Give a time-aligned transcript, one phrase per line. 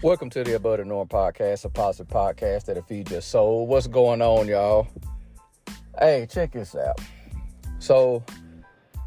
[0.00, 3.66] Welcome to the Above the Norm podcast, a positive podcast that'll feed your soul.
[3.66, 4.86] What's going on, y'all?
[5.98, 7.00] Hey, check this out.
[7.80, 8.22] So,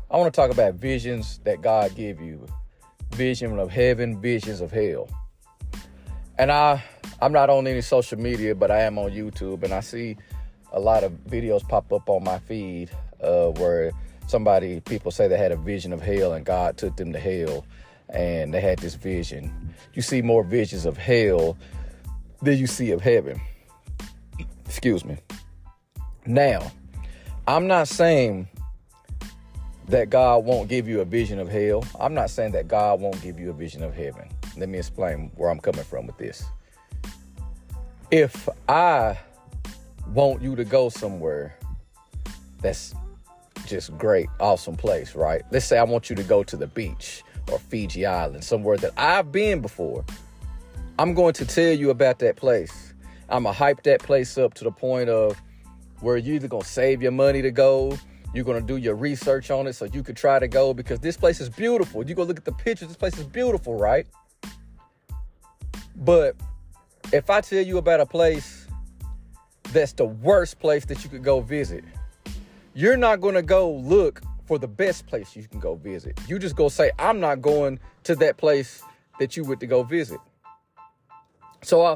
[0.09, 2.45] I want to talk about visions that God give you.
[3.13, 5.09] Vision of heaven, visions of hell.
[6.37, 6.83] And I
[7.21, 10.17] I'm not on any social media, but I am on YouTube and I see
[10.73, 12.91] a lot of videos pop up on my feed
[13.23, 13.91] uh, where
[14.27, 17.65] somebody people say they had a vision of hell and God took them to hell
[18.11, 19.73] and they had this vision.
[19.93, 21.57] You see more visions of hell
[22.41, 23.39] than you see of heaven.
[24.65, 25.17] Excuse me.
[26.25, 26.71] Now,
[27.47, 28.47] I'm not saying
[29.87, 31.83] that God won't give you a vision of hell.
[31.99, 34.29] I'm not saying that God won't give you a vision of heaven.
[34.57, 36.43] Let me explain where I'm coming from with this.
[38.09, 39.17] If I
[40.07, 41.55] want you to go somewhere
[42.61, 42.93] that's
[43.65, 45.41] just great, awesome place, right?
[45.51, 48.91] Let's say I want you to go to the beach or Fiji Island, somewhere that
[48.97, 50.03] I've been before.
[50.99, 52.93] I'm going to tell you about that place.
[53.29, 55.41] I'm going to hype that place up to the point of
[56.01, 57.97] where you're either going to save your money to go,
[58.33, 60.99] you're going to do your research on it so you could try to go because
[60.99, 62.07] this place is beautiful.
[62.07, 64.07] You go look at the pictures, this place is beautiful, right?
[65.95, 66.35] But
[67.11, 68.67] if I tell you about a place
[69.71, 71.83] that's the worst place that you could go visit,
[72.73, 76.19] you're not going to go look for the best place you can go visit.
[76.27, 78.83] You just go say, I'm not going to that place
[79.17, 80.19] that you went to go visit.
[81.61, 81.95] So I,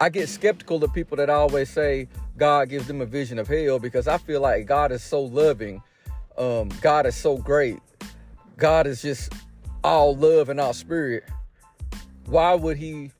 [0.00, 3.78] I get skeptical of people that always say God gives them a vision of hell
[3.78, 5.82] because I feel like God is so loving.
[6.38, 7.80] Um, God is so great.
[8.56, 9.34] God is just
[9.84, 11.24] all love and all spirit.
[12.24, 13.10] Why would He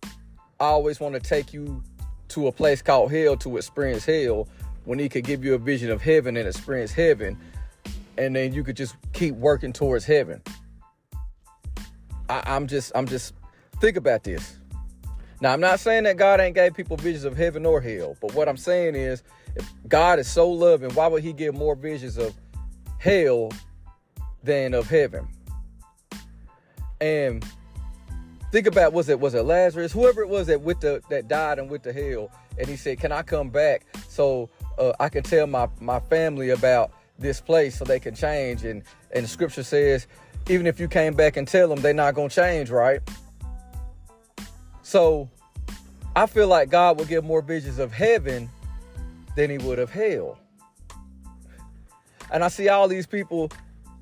[0.59, 1.83] always want to take you
[2.29, 4.49] to a place called hell to experience hell
[4.87, 7.37] when He could give you a vision of heaven and experience heaven
[8.21, 10.43] and then you could just keep working towards heaven.
[12.29, 13.35] I, I'm just, I'm just,
[13.81, 14.59] think about this.
[15.41, 18.35] Now, I'm not saying that God ain't gave people visions of heaven or hell, but
[18.35, 19.23] what I'm saying is,
[19.57, 22.35] if God is so loving, why would He give more visions of
[22.99, 23.51] hell
[24.45, 25.27] than of heaven?
[27.01, 27.43] And
[28.53, 31.59] think about was it was it Lazarus, whoever it was that with the that died
[31.59, 35.23] and went to hell, and he said, "Can I come back so uh, I can
[35.23, 38.65] tell my my family about this place so they can change.
[38.65, 38.83] And
[39.13, 40.07] and the scripture says,
[40.49, 43.01] even if you came back and tell them, they're not gonna change, right?
[44.83, 45.31] So
[46.17, 48.51] I feel like God will give more visions of heaven
[49.37, 50.39] than he would of hell.
[52.33, 53.51] And I see all these people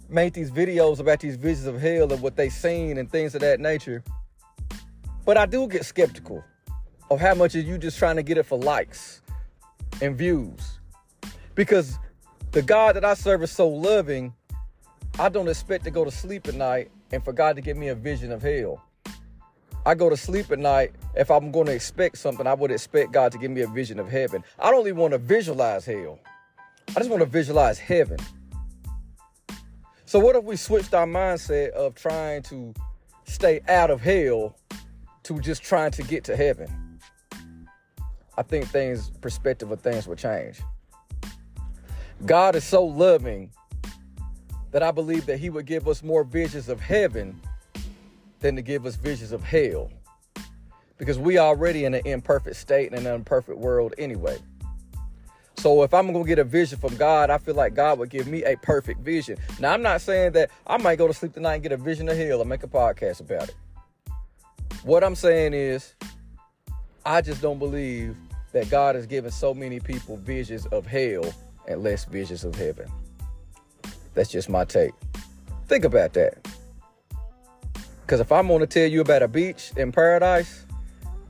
[0.09, 3.43] make these videos about these visions of hell and what they seen and things of
[3.43, 4.03] that nature.
[5.25, 6.43] But I do get skeptical
[7.11, 9.21] of how much are you just trying to get it for likes
[10.01, 10.79] and views.
[11.55, 11.99] Because
[12.59, 14.35] the God that I serve is so loving,
[15.17, 17.87] I don't expect to go to sleep at night and for God to give me
[17.87, 18.83] a vision of hell.
[19.87, 20.91] I go to sleep at night.
[21.15, 24.01] If I'm going to expect something, I would expect God to give me a vision
[24.01, 24.43] of heaven.
[24.59, 26.19] I don't even want to visualize hell.
[26.89, 28.19] I just want to visualize heaven.
[30.05, 32.75] So, what if we switched our mindset of trying to
[33.23, 34.57] stay out of hell
[35.23, 36.99] to just trying to get to heaven?
[38.37, 40.61] I think things, perspective of things will change.
[42.27, 43.51] God is so loving
[44.73, 47.41] that I believe that He would give us more visions of heaven
[48.41, 49.91] than to give us visions of hell.
[50.97, 54.39] Because we already in an imperfect state and an imperfect world anyway.
[55.57, 58.27] So if I'm gonna get a vision from God, I feel like God would give
[58.27, 59.39] me a perfect vision.
[59.59, 62.09] Now I'm not saying that I might go to sleep tonight and get a vision
[62.09, 63.57] of hell and make a podcast about it.
[64.85, 65.95] What I'm saying is,
[67.05, 68.17] I just don't believe
[68.53, 71.25] that God has given so many people visions of hell
[71.69, 72.91] and less visions of heaven.
[74.15, 74.93] That's just my take.
[75.69, 76.49] Think about that.
[78.01, 80.65] Because if I'm going to tell you about a beach in paradise,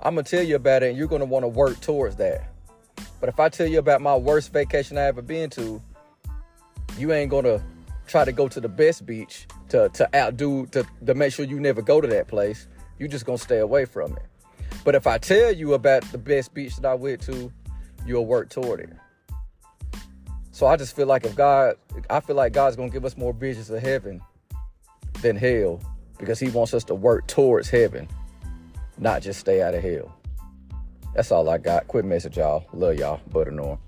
[0.01, 2.17] I'm going to tell you about it and you're going to want to work towards
[2.17, 2.49] that.
[3.21, 5.83] But if I tell you about my worst vacation I ever been to,
[6.97, 7.61] you ain't going to
[8.07, 11.59] try to go to the best beach to, to outdo, to, to make sure you
[11.59, 12.69] never go to that place.
[12.99, 14.23] You're just going to stay away from it.
[14.85, 17.53] But if I tell you about the best beach that I went to,
[18.07, 18.91] you'll work toward it.
[20.59, 21.77] So I just feel like if God,
[22.11, 24.21] I feel like God's gonna give us more visions of heaven
[25.23, 25.81] than hell
[26.19, 28.09] because He wants us to work towards heaven,
[28.99, 30.13] not just stay out of hell.
[31.15, 31.87] That's all I got.
[31.87, 32.65] Quick message, y'all.
[32.73, 33.21] Love y'all.
[33.31, 33.79] Butter Norm.